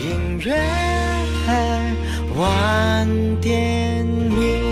[0.00, 0.56] 音乐
[2.34, 3.06] 晚
[3.38, 4.70] 电影。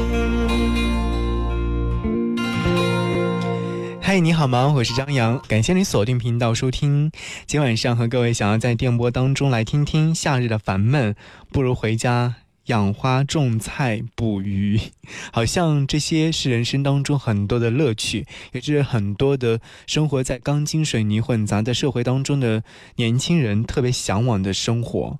[4.01, 4.72] 嗨，你好吗？
[4.75, 7.12] 我是张扬，感谢你锁定频道收听。
[7.45, 11.14] 今晚上和各位想要在电波当中来听听夏日的烦闷，
[11.52, 12.36] 不如回家。
[12.69, 14.80] 养花、种菜、捕鱼，
[15.30, 22.62] 好像这些是人生当中很多的乐趣，也是很多的生活在钢筋水泥混杂的社会当中的
[22.96, 25.19] 年轻人特别向往的生活。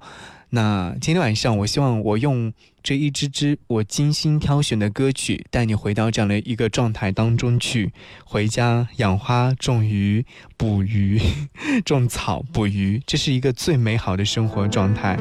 [0.51, 2.51] 那今天晚上，我希望我用
[2.83, 7.93] 这一支支我精心挑选的歌曲，带你回到这样的一个状态当中去。
[8.25, 10.25] 回家养花、种鱼、
[10.57, 11.21] 捕鱼、
[11.85, 15.19] 种草、捕鱼，这是一个最美好的生活状态。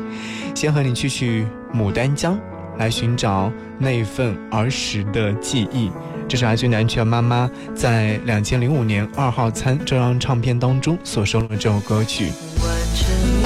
[0.56, 2.40] 先和你去去牡丹江，
[2.78, 5.92] 来寻找那份儿时的记忆。
[6.30, 12.26] 这是阿俊南拳妈妈在两千零五年二号餐这张唱片当中所收录的这首歌曲。
[12.26, 13.37] 完成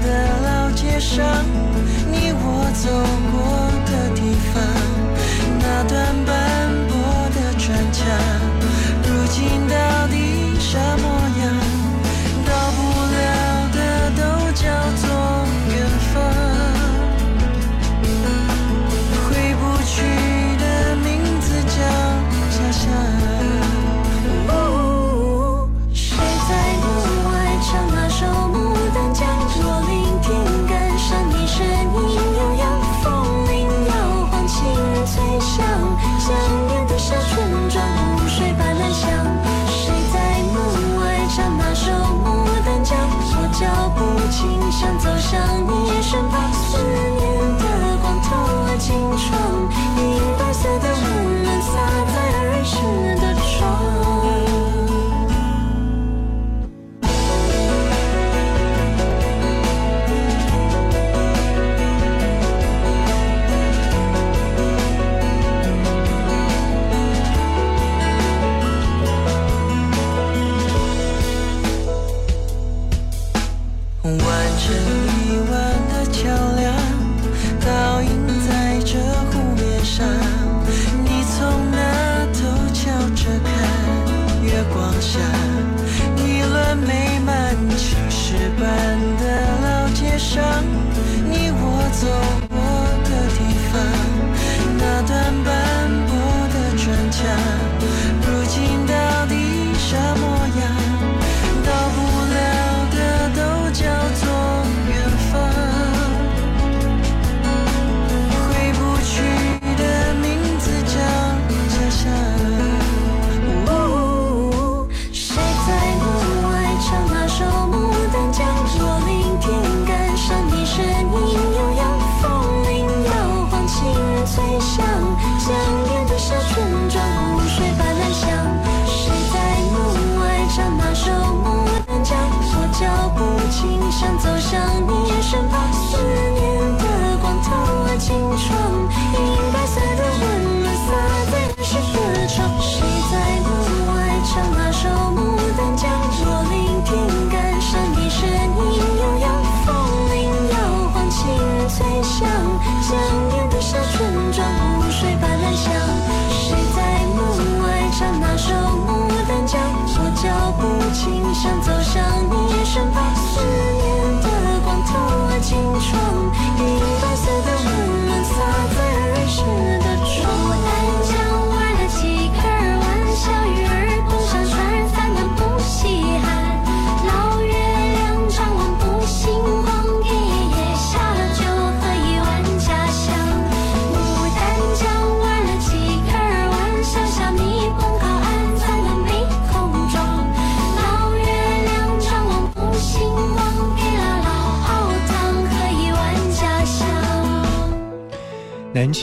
[0.00, 0.06] 的
[0.44, 1.24] 老街上，
[2.10, 2.88] 你我走
[3.32, 3.73] 过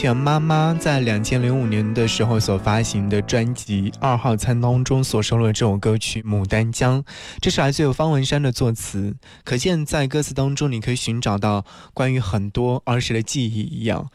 [0.02, 7.00] 南拳妈妈在两千零五年的时候所发行的专辑《二号餐》当中所收录的这首歌曲《牡丹江》，
[7.40, 9.14] 这是来自于方文山的作词。
[9.44, 11.64] 可见在歌词当中，你可以寻找到
[11.94, 14.08] 关于很多儿时的记忆一样。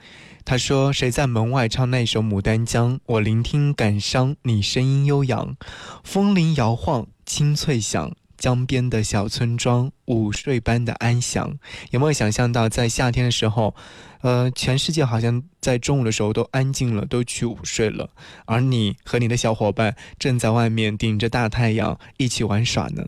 [0.44, 2.95] 他说：“谁在门外唱那首《牡丹江》？
[3.06, 5.56] 我聆听感伤，你声音悠扬，
[6.04, 11.57] 风铃摇晃，清脆响。”江边的小村庄，午睡般的安详。
[11.89, 13.74] 有没有想象到，在夏天的时候，
[14.21, 18.09] 呃，全世界好像在中午的时候都安静了，都去午睡了，
[18.45, 23.05] 而你和你的小伙伴正在外面顶着大太阳一起玩耍呢？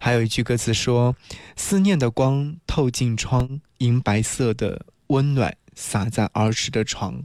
[0.00, 1.14] 还有一句歌词说
[1.56, 7.22] ：“思念的光透进窗，银白色的温暖。”洒在儿时的床，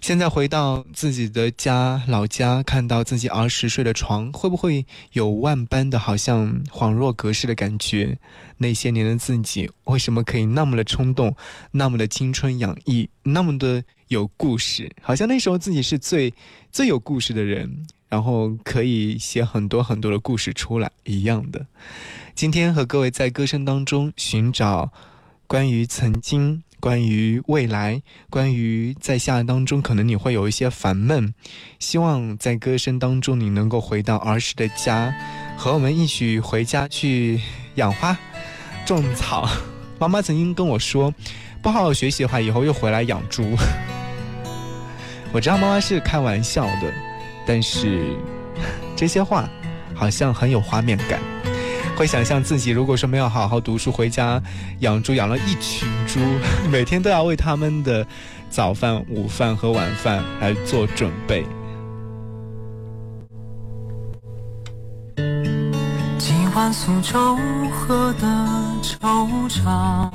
[0.00, 8.18] 现在回到自己的家老家，看到自己儿时睡的床，会不会有万般的好像恍若隔世的感觉？
[8.56, 11.36] 那些年的自己，为什么可以那么的冲动，
[11.70, 14.90] 那么的青春洋溢，那么的有故事？
[15.02, 16.32] 好像那时候自己是最
[16.72, 21.66] 最有故事的人，然后可以写很多很多的故事出来一样的。
[22.34, 24.90] 今天和各位在歌声当中寻找
[25.46, 26.62] 关于曾经。
[26.82, 31.32] 关于未来，关于在夏当中，可能你会有一些烦闷，
[31.78, 35.14] 希望在歌声当中你能够回到儿时的家，
[35.56, 37.40] 和我们一起回家去
[37.76, 38.18] 养花、
[38.84, 39.48] 种草。
[40.00, 41.14] 妈妈曾经跟我说，
[41.62, 43.44] 不好好学习的话，以后又回来养猪。
[45.32, 46.92] 我知道妈妈是开玩笑的，
[47.46, 48.16] 但是
[48.96, 49.48] 这些话
[49.94, 51.20] 好像很有画面感。
[52.02, 54.42] 会想象自己如果说没有好好读书，回家
[54.80, 56.18] 养猪养了一群猪，
[56.68, 58.04] 每天都要为他们的
[58.50, 61.46] 早饭、午饭和晚饭来做准备。
[66.18, 67.38] 几碗苏州
[67.70, 68.26] 河的
[68.82, 70.10] 惆怅，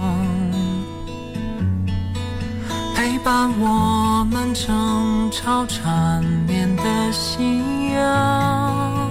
[2.93, 6.83] 陪伴我们争吵缠绵的
[7.13, 9.06] 夕阳。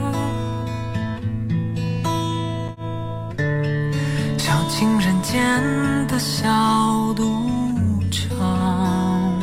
[4.69, 5.62] 情人间
[6.06, 6.44] 的小
[7.14, 7.48] 赌
[8.10, 9.40] 场，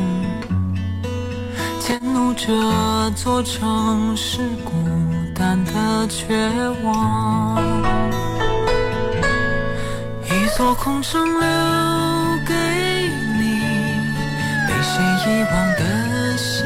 [1.80, 4.72] 迁怒这座城市孤
[5.34, 6.36] 单的绝
[6.84, 7.60] 望。
[10.26, 11.40] 一座空城留
[12.46, 12.54] 给
[13.40, 13.60] 你，
[14.68, 16.64] 被谁遗忘的心。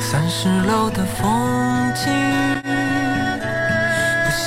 [0.00, 2.41] 三十楼的风景。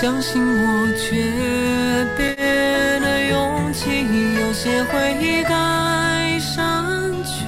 [0.06, 1.34] 相信我，诀
[2.16, 2.36] 别
[3.00, 4.06] 的勇气，
[4.40, 6.86] 有些回忆该删
[7.24, 7.44] 去，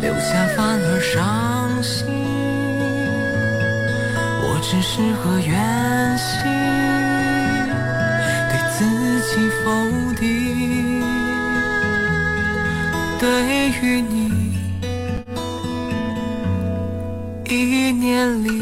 [0.00, 2.06] 留下反而伤心。
[4.40, 6.40] 我只适合远行，
[8.48, 8.78] 对自
[9.28, 9.64] 己否
[10.18, 10.24] 定。
[13.20, 14.56] 对于你，
[17.46, 18.55] 一年里。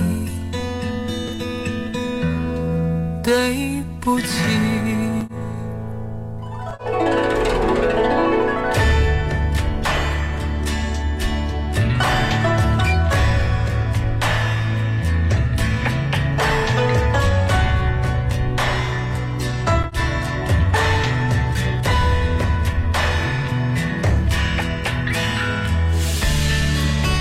[4.05, 4.27] 不起。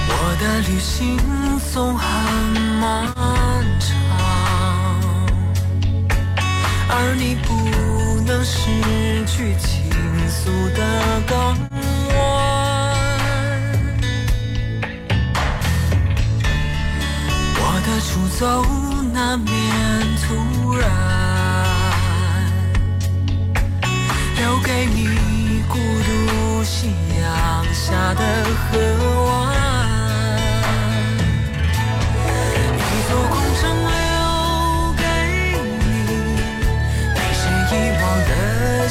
[0.10, 1.18] 我的旅行
[1.72, 2.06] 总很
[2.82, 3.08] 漫
[3.80, 4.43] 长。
[6.96, 8.70] 而你不能失
[9.26, 9.90] 去倾
[10.30, 10.80] 诉的
[11.26, 11.58] 港
[12.14, 12.20] 湾。
[17.58, 18.42] 我的出走
[19.12, 19.50] 难免
[20.22, 20.84] 突然
[24.38, 28.22] 留给你孤独夕阳下的
[28.54, 28.78] 河
[29.26, 29.83] 湾。
[38.22, 38.90] 的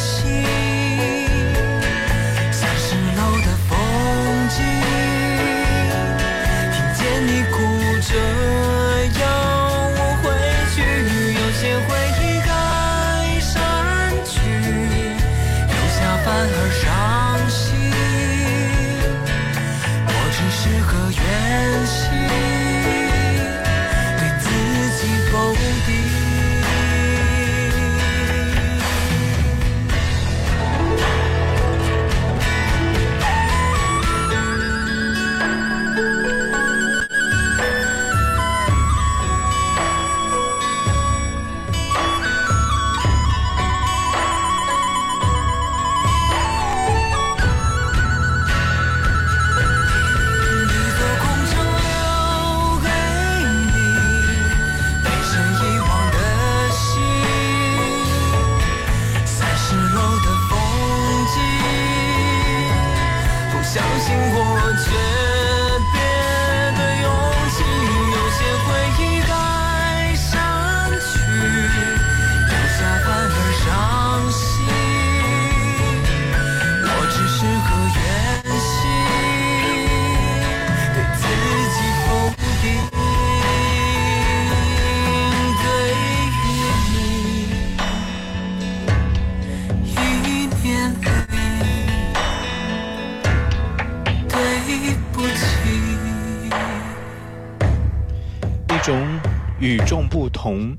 [100.42, 100.76] 同、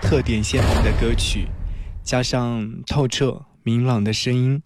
[0.00, 1.46] 特点鲜明的歌曲，
[2.02, 4.62] 加上透彻明朗的声音，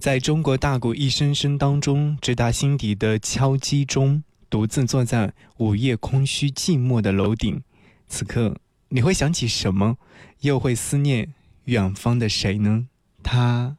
[0.00, 7.62] 在中国大鼓一声声当中直达心底的敲击中，独自坐在午夜空虚寂寞的楼顶，
[8.08, 8.56] 此刻
[8.88, 9.96] 你会想起什么？
[10.40, 11.32] 又会思念
[11.66, 12.88] 远方的谁呢？
[13.22, 13.76] 他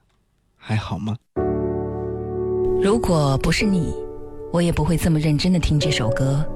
[0.55, 1.17] 还好吗？
[2.81, 3.93] 如果不是你，
[4.53, 6.49] 我也不会这么认真的听这首歌。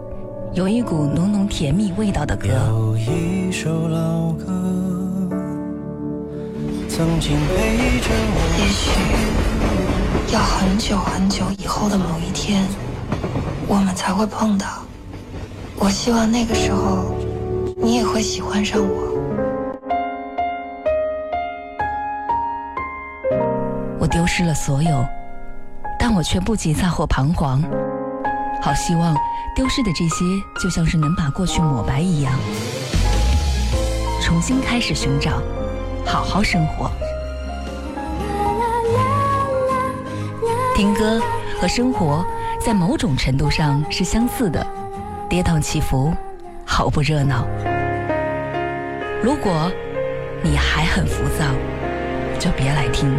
[0.53, 2.47] 有一股浓浓甜蜜味道的歌。
[2.47, 4.45] 有一首老歌，
[6.87, 8.37] 曾经陪着我。
[8.59, 12.67] 也许要很久很久以后的某一天，
[13.67, 14.67] 我们才会碰到。
[15.79, 17.15] 我希望那个时候，
[17.75, 19.11] 你也会喜欢上我。
[23.99, 25.03] 我丢失了所有，
[25.99, 27.63] 但我却不急躁或彷徨。
[28.63, 29.15] 好希望。
[29.55, 30.25] 丢失的这些，
[30.59, 32.33] 就像是能把过去抹白一样，
[34.19, 35.43] 重新开始寻找，
[36.03, 36.89] 好好生活。
[40.75, 41.21] 听歌
[41.61, 42.25] 和生活
[42.59, 44.65] 在某种程度上是相似的，
[45.29, 46.11] 跌宕起伏，
[46.65, 47.45] 好不热闹。
[49.21, 49.71] 如果
[50.41, 51.45] 你还很浮躁，
[52.39, 53.15] 就别来听。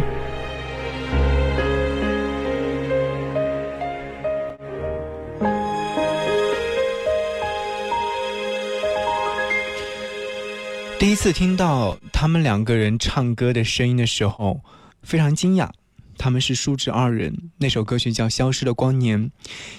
[11.05, 14.61] 第一次听到他们两个人唱歌的声音的时候，
[15.03, 15.69] 非常惊讶。
[16.17, 19.29] 他们是叔侄二人，那首歌曲叫《消失的光年》。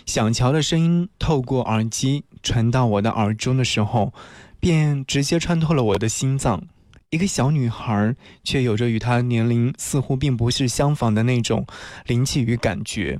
[0.07, 4.15] 小乔的声音透过耳机传到我的耳中的时候，
[4.61, 6.63] 便直接穿透了我的心脏。
[7.11, 8.15] 一个小女孩，
[8.45, 11.67] 却有着与她年龄似乎并不是相仿的那种
[12.07, 13.19] 灵气与感觉，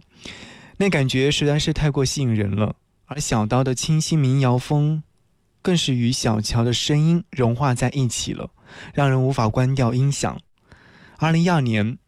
[0.77, 2.77] 那感觉实在是太过吸引人了。
[3.07, 5.03] 而小刀的清新民谣风。
[5.67, 8.51] 更是与小乔的声音融化在一起了，
[8.95, 10.41] 让人无法关掉音响。
[11.17, 11.99] 二零一二年，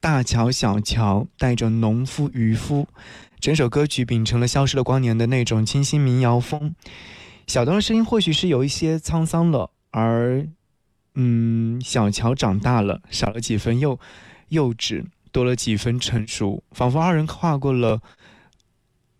[0.00, 2.88] 大乔小乔带着农夫渔夫，
[3.38, 6.74] 整首歌曲秉承了《消失的光年》的那种清新民谣风。
[7.46, 10.48] 小东的声音或许是有一些沧桑了，而
[11.14, 14.00] 嗯，小乔长大了，少了几分幼
[14.48, 18.00] 幼稚，多了几分成熟，仿佛二人跨过了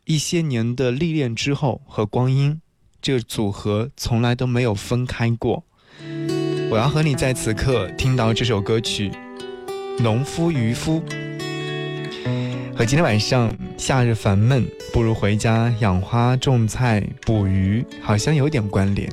[0.07, 2.62] 一些年的历练之后和光阴。
[3.03, 5.65] 这个组合从来都没有分开过。
[6.71, 9.11] 我要和你在此刻听到这首歌曲
[10.03, 11.03] 《农夫渔夫》，
[12.79, 19.11] 和今天晚上夏日烦闷，不如回家养花、种菜、捕鱼，好像有点关联。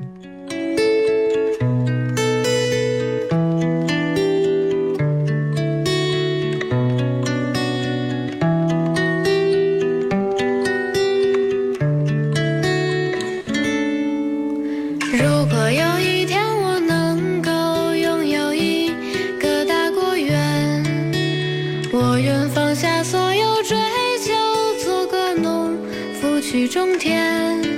[26.59, 27.68] 雨中天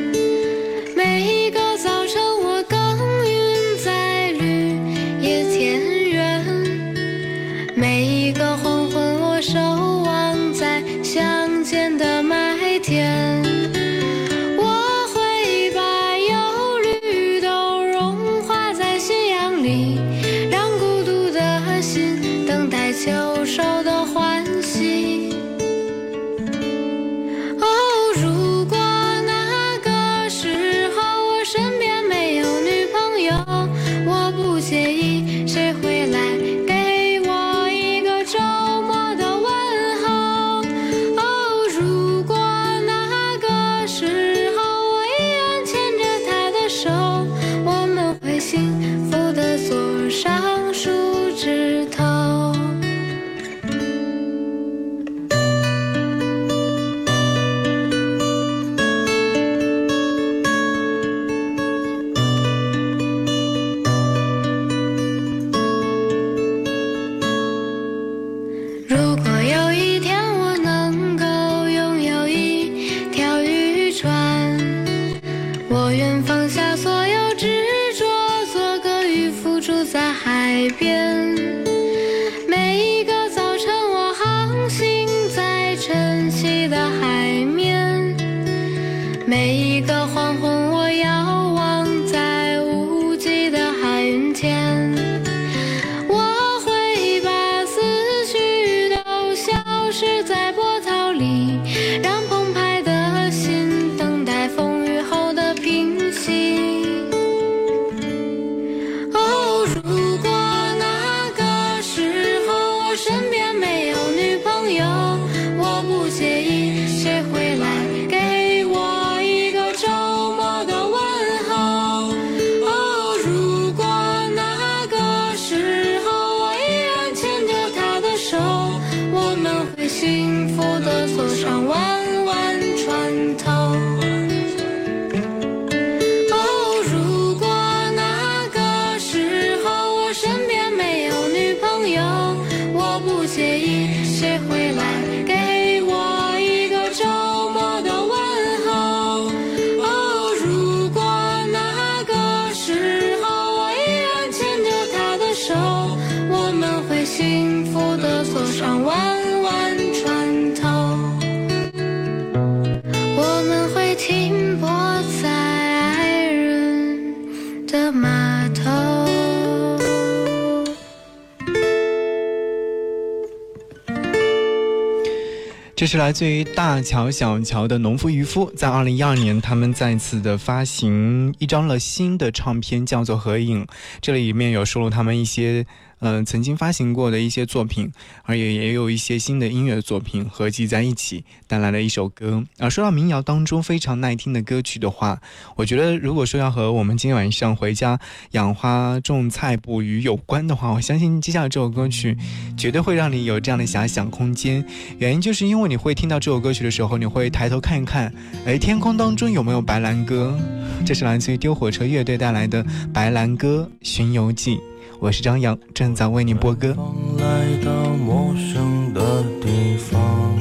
[175.92, 178.50] 是来自于大乔小乔的《农夫渔夫》。
[178.56, 183.66] 在二零一二年，他们再次的发行一张了新的唱片，叫做《合影》。
[184.00, 185.66] 这里面有收录他们一些
[186.02, 187.92] 嗯、曾经发行过的一些作品，
[188.24, 192.44] 而也也有一些新的音乐作品合集在一起，带来了一首歌。
[192.58, 195.22] 而说到民谣当中非常耐听的歌曲的话，
[195.56, 198.00] 我觉得如果说要和我们今天晚上回家
[198.32, 202.18] 养花、种菜、捕鱼有关的话，我相信接下来这首歌曲
[202.58, 204.66] 绝对会让你有这样的遐想空间。
[204.98, 208.12] 原因就是因为你会听到这首歌曲的时候，你会抬头看一看，
[208.46, 210.36] 哎，天空当中有没有白兰鸽？
[210.84, 214.56] 这是来自于丢火车乐队带来的《白兰鸽巡游记》。
[215.02, 216.76] 我是张扬，正在为你播歌。
[217.18, 220.38] 来到陌生的地方，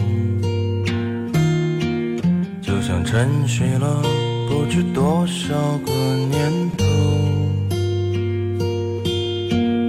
[2.61, 4.03] 就像沉睡了
[4.51, 5.55] 不知多少
[5.87, 5.91] 个
[6.27, 6.85] 年头。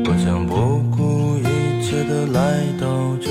[0.05, 3.30] 我将不顾一切的来到这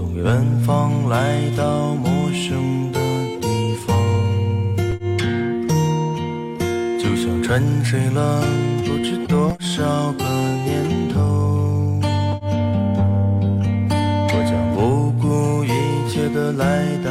[0.00, 0.24] 从远
[0.64, 2.98] 方来到陌生的
[3.38, 3.94] 地方，
[6.98, 8.42] 就像沉睡了
[8.86, 10.24] 不知多少个
[10.64, 12.00] 年头。
[13.92, 15.68] 我将不顾一
[16.08, 17.10] 切的来到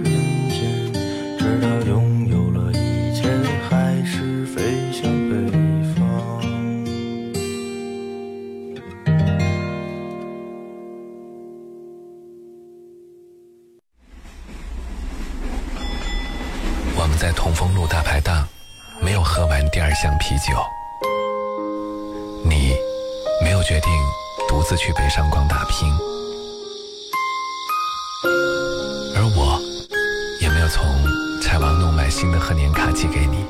[20.31, 20.55] 啤酒。
[22.45, 22.73] 你
[23.43, 23.91] 没有决定
[24.47, 25.93] 独自去北上广打拼，
[29.13, 29.59] 而我
[30.39, 30.85] 也没有从
[31.41, 33.45] 彩王弄买新的贺年卡寄给你。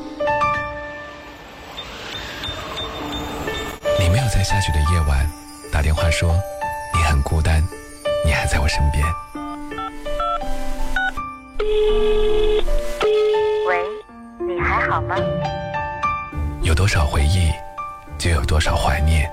[4.00, 5.30] 你没有在下雪的夜晚
[5.72, 6.34] 打电话说
[6.96, 7.64] 你很孤单，
[8.26, 9.06] 你还在我身边。
[16.82, 17.52] 多少回忆，
[18.18, 19.32] 就有多少怀念。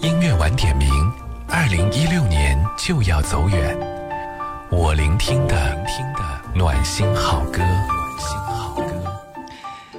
[0.00, 0.90] 音乐晚点名，
[1.48, 3.74] 二零一六年就要走远，
[4.68, 6.20] 我聆听的听的
[6.54, 8.03] 暖心好歌，暖心好歌。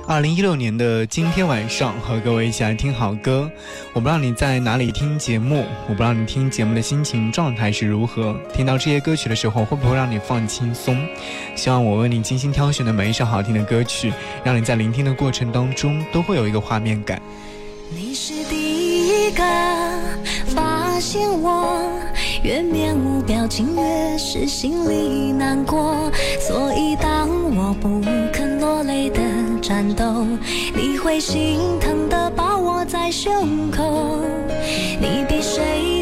[0.07, 3.49] 二零一六年的今天晚上，和各位一起来听好歌。
[3.91, 8.35] 我不知道你在哪里听节目，我不知道你听节目的心情状态是如何。
[8.53, 10.95] 听到这些歌曲的时候，会不会让你放轻松？
[11.55, 14.13] 希望我为你精心挑选的每一首好听的歌曲，
[14.43, 17.19] 让你在聆听的过程当中都会有一个画面感。
[17.89, 19.43] 你是第一个
[20.45, 21.81] 发现我，
[22.43, 26.11] 越面无表情，越是心里难过。
[26.39, 27.99] 所以当我不
[29.67, 30.27] 颤抖，
[30.75, 34.21] 你会心疼的抱我在胸口。
[35.01, 35.94] 你比谁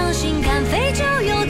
[0.00, 1.44] 相信敢飞就有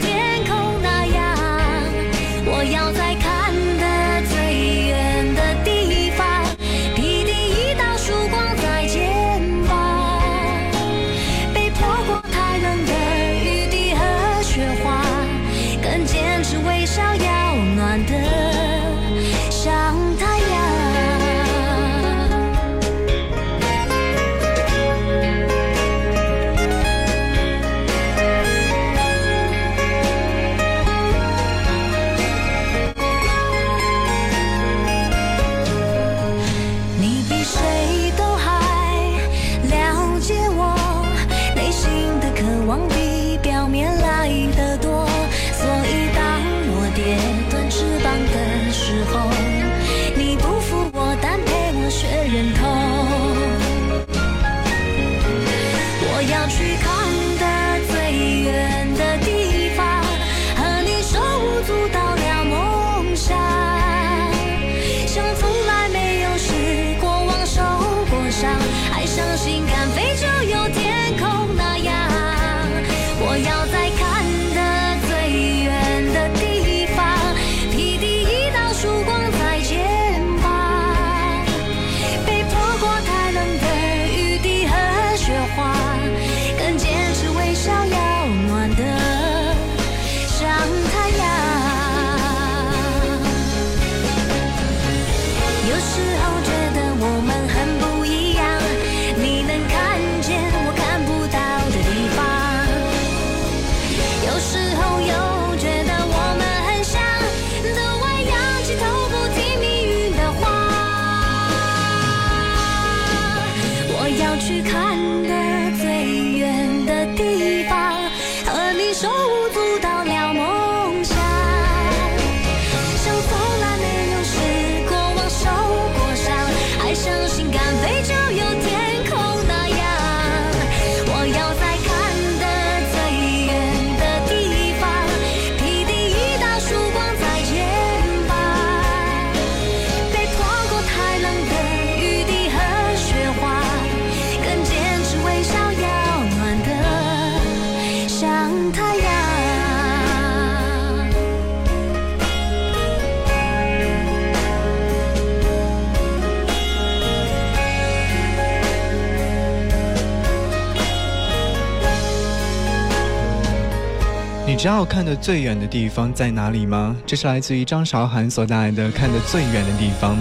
[164.61, 166.95] 知道看得最远的地方在哪里吗？
[167.07, 170.15] 这是来自于张韶涵所带来的《看得最远的地方》。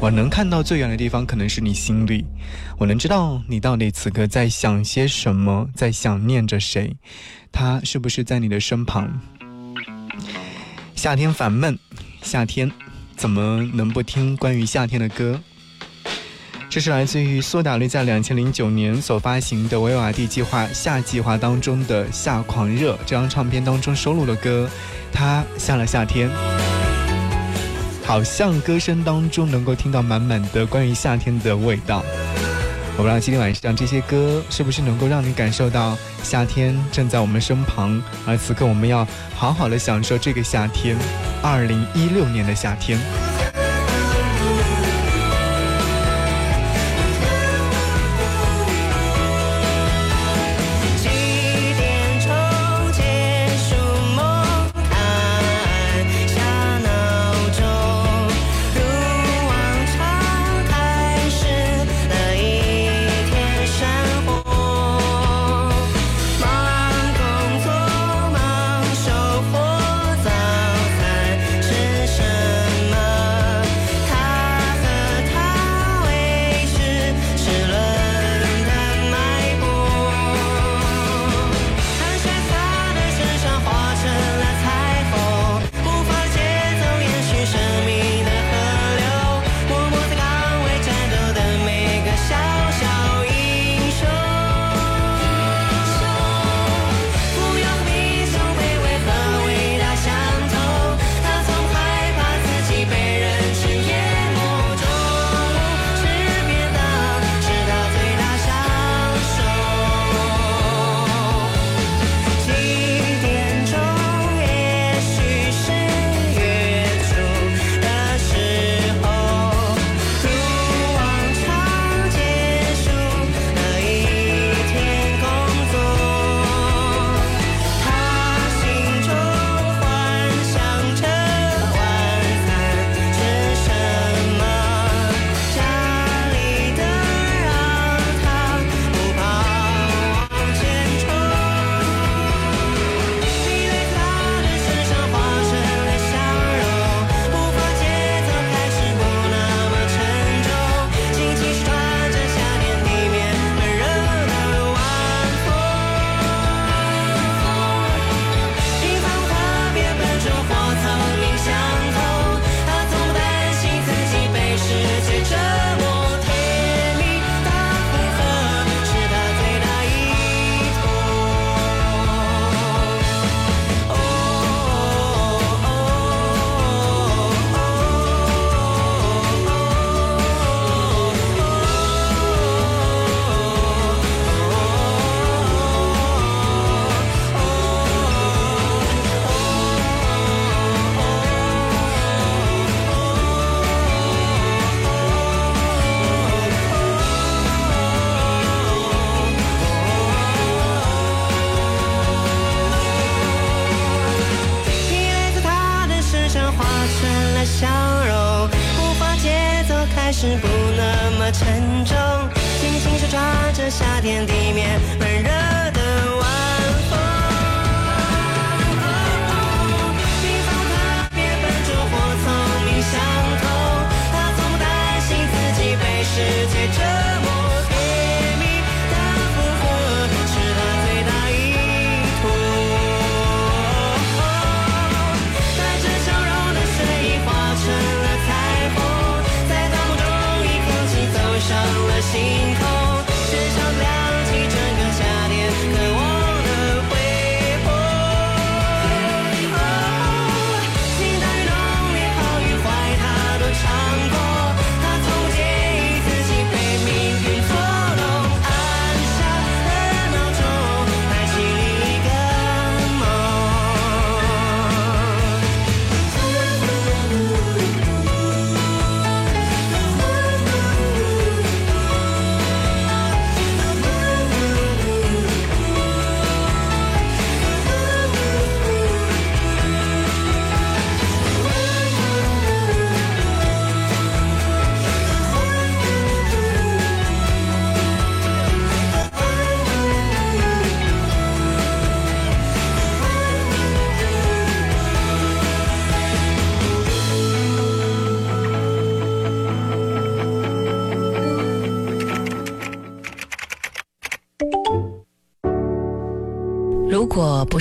[0.00, 2.24] 我能看到最远的地方，可能是你心里。
[2.76, 6.96] 我能知道你到底此刻在想些什么，在想念着谁，
[7.52, 9.20] 他是不是在你的身旁？
[10.96, 11.78] 夏天烦闷，
[12.20, 12.68] 夏天
[13.14, 15.40] 怎么能不听关于夏天的歌？
[16.74, 24.68] 这是来自于苏打绿在两千零九年所发行的《维瓦蒂计划下计划》当中的《夏狂热》这张唱片当中收录的歌，
[25.12, 26.28] 它下了夏天。
[28.04, 32.04] 好像歌声当中能够听到满满的关于夏天的味道。
[32.96, 39.06] 我不知道今天晚上这些歌是不是能够让你感受到夏天正在我们身旁，而此刻我们要
[39.36, 40.96] 好好的享受这个夏天，
[41.40, 42.98] 二零一六年的夏天。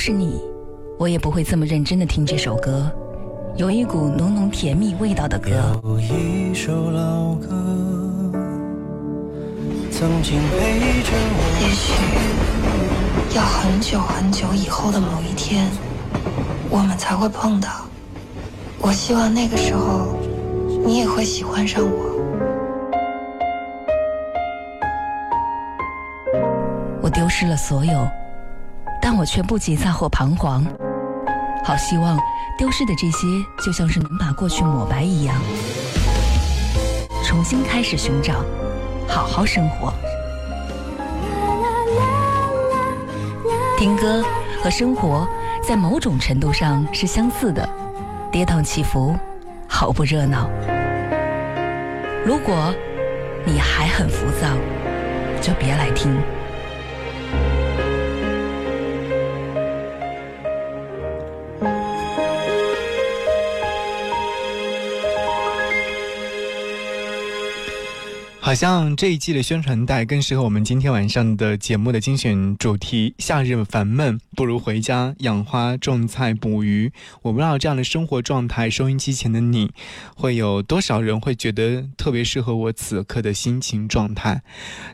[0.05, 0.37] 是你，
[0.99, 2.91] 我也不会这么认真的听这首歌。
[3.55, 5.79] 有一股浓浓甜蜜味道的歌。
[5.81, 7.47] 有一首老歌，
[9.89, 11.39] 曾经陪着我。
[11.61, 11.93] 也许
[13.37, 15.71] 要很久很久以后的某一天，
[16.69, 17.69] 我们才会碰到。
[18.81, 20.17] 我希望那个时候，
[20.85, 22.11] 你也会喜欢上我。
[27.01, 28.05] 我丢失了所有。
[29.13, 30.65] 但我却不急躁或彷徨。
[31.63, 32.17] 好希望
[32.57, 33.27] 丢失的这些，
[33.63, 35.35] 就像是能把过去抹白一样，
[37.23, 38.43] 重新开始寻找，
[39.07, 39.93] 好好生活。
[43.77, 44.25] 听歌
[44.63, 45.27] 和生活
[45.61, 47.69] 在某种程度上是相似的，
[48.31, 49.15] 跌宕起伏，
[49.67, 50.49] 好不热闹。
[52.25, 52.73] 如果
[53.45, 54.47] 你还很浮躁，
[55.39, 56.19] 就别来听。
[68.53, 76.93] 好像这一季的宣传带更适合我们今天晚上的节目的精选主题：夏日烦闷，不如回家养花、种菜、捕鱼。
[77.23, 79.71] 我不知道这样的生活状态，收音机前的你
[80.15, 84.43] 会有多少人会觉得特别适合我此刻的心情状态。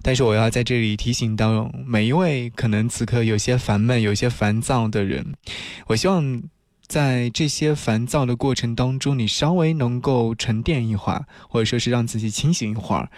[0.02, 5.34] 但是我要在这里提醒到每一位可能此刻有些烦闷、有些烦躁的人，
[5.88, 6.42] 我希望。
[6.90, 13.10] 在这些烦躁的过程当中，你稍微能够沉淀一会儿，或者说是让自己清醒一会儿，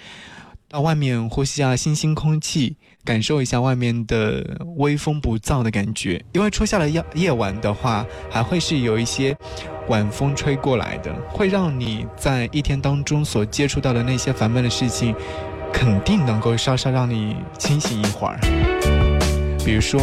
[0.68, 6.22] 到外面呼吸下新鲜空气，感受一下外面的微风不燥的感觉。
[6.34, 9.34] 因为初夏的夜夜晚的话，还会是有一些
[9.88, 15.16] 晚风吹过来的，会让你在一天当中所接触到的那些烦闷的事情，
[15.72, 18.38] 肯定能够稍稍让你清醒一会儿。
[19.64, 20.02] 比如说，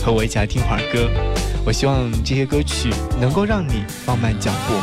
[0.00, 1.43] 和我一起来听会儿歌。
[1.66, 4.74] 我希望这些歌曲能够让你放慢脚步。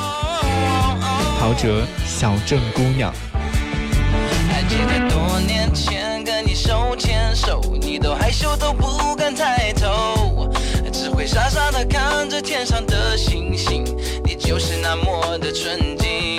[1.40, 1.68] 陶喆
[2.06, 3.14] 《小镇姑娘》。
[4.50, 10.52] 还记得多年前跟你手牵手，你都害羞都不敢抬头，
[10.92, 13.84] 只会傻傻的看着天上的星星。
[14.24, 16.38] 你就是那么的纯净，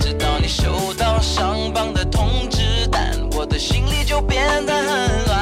[0.00, 5.33] 直到你收到上榜的通知单，我的心里就变得很乱，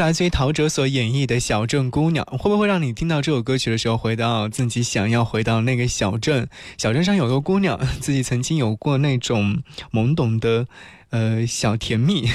[0.00, 6.48] 来自于陶喆所演绎的《小镇姑娘》，会不会让你听到这首歌曲的时候，回到自己想要回到那个小镇？
[6.78, 10.66] 小镇上有个姑娘，自己曾经有过那种懵懂的，
[11.10, 12.26] 呃，小甜蜜。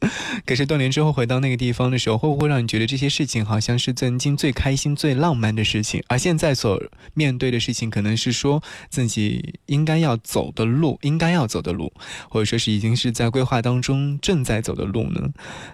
[0.46, 6.02] 可是多年之后回到那个地方的时候，会不会让你觉得这些事情好像是曾经最开心、最浪漫的事情？
[6.08, 6.82] 而现在所
[7.14, 11.92] 面对的事情，可能是说自己应该要走的路，应该要走的路，
[12.28, 15.28] 或者说是已经是在规划当中正在走的路呢？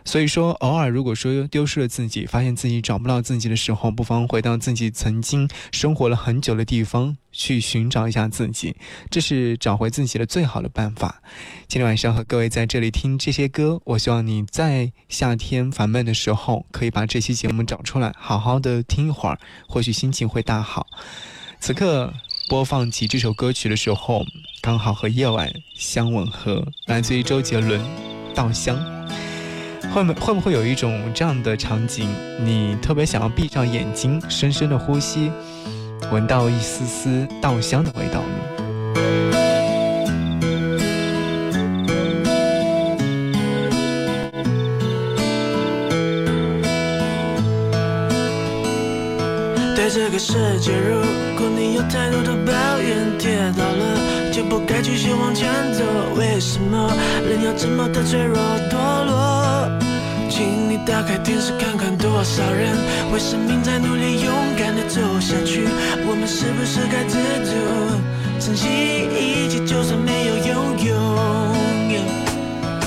[0.05, 7.16] 所以说，偶尔如果说丢失了自己，发现自己找不到自己的时候，不妨回到自己曾经生活了很久的地方。
[7.37, 8.74] 去寻找一下自己，
[9.11, 11.20] 这是找回自己的最好的办法。
[11.68, 20.87] 今天晚上和各位在这里听这些歌，我希望你在夏天烦闷的时候，可以把这期节目找出来，好好的听一会儿，或许心情会大好。
[21.61, 22.12] 此刻
[22.49, 24.24] 播放起这首歌曲的时候，
[24.62, 27.78] 刚好和夜晚相吻合，来自于周杰伦
[28.34, 28.76] 《稻香》。
[29.93, 32.09] 会不会不会有一种这样的场景，
[32.43, 35.30] 你特别想要闭上眼睛，深深的呼吸？
[36.11, 38.27] 闻到一丝丝稻香的味道呢。
[49.75, 51.01] 对这个世界，如
[51.39, 55.85] 果你有太多的抱怨，跌倒了就不该继续往前走。
[56.17, 56.91] 为什么
[57.29, 58.37] 人要这么的脆弱
[58.71, 59.71] 堕落？
[60.37, 62.76] 请你打开电视看看，多少人
[63.11, 65.64] 为生命在努力，勇敢的走下去。
[66.07, 67.16] 我们是不是该知
[67.49, 67.57] 足，
[68.39, 70.93] 珍惜一切，就算没有拥有？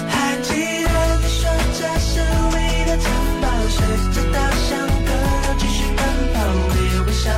[0.08, 2.22] 还记得你说这是
[2.54, 3.10] 唯一的城
[3.42, 3.82] 堡，随
[4.14, 4.38] 着稻
[4.70, 4.78] 香
[5.08, 7.34] 歌谣继续奔跑，微微笑，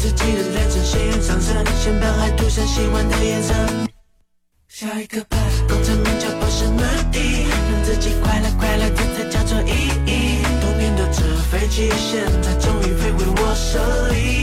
[0.00, 3.52] 自己的人生鲜艳上色，先把爱涂上喜欢的颜色。
[4.66, 5.36] 下一个吧，
[5.68, 6.80] 功成名就不是目
[7.12, 10.42] 的，让自己快乐快乐，这才叫做意义。
[10.62, 11.20] 童年的纸
[11.50, 13.78] 飞机，现在终于飞回我手
[14.14, 14.39] 里。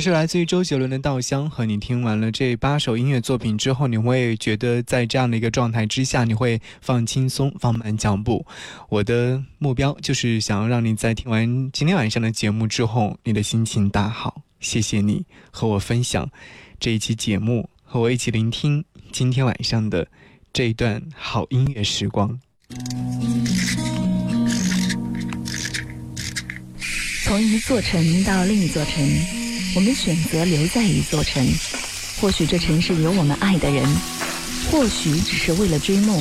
[0.00, 8.46] 这是来自于周杰伦的《稻香》，和你听完了这八首音乐作品之后，你会觉得在这样的一个状态之下，你会放轻松、放慢脚步。
[8.88, 14.40] 我的目标就是想要让你在听完今天晚上的节目之后，你的心情大好。
[14.58, 16.26] 谢谢你和我分享
[16.78, 18.82] 这一期节目，和我一起聆听
[19.12, 20.08] 今天晚上的
[20.50, 22.40] 这一段好音乐时光。
[27.22, 29.06] 从一座城到另一座城，
[29.76, 31.46] 我们选择留在一座城，
[32.20, 33.88] 或许这城市有我们爱的人，
[34.68, 36.20] 或许只是为了追梦。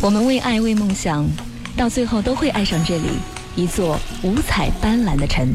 [0.00, 1.28] 我们为爱为梦想，
[1.76, 3.08] 到最后都会爱上这里，
[3.56, 5.46] 一座五彩斑斓的城。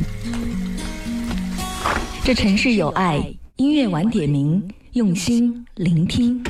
[2.24, 6.44] 这城市有爱，音乐晚点名，用心聆听。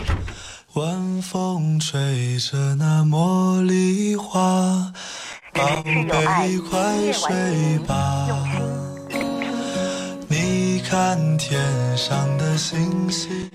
[0.74, 4.92] 晚风吹着那茉莉花，
[5.54, 8.28] 宝贝快睡吧。
[10.28, 11.62] 你看天
[11.96, 13.50] 上的星星。